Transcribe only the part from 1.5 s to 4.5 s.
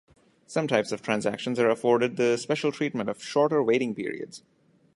are afforded the special treatment of shorter waiting periods.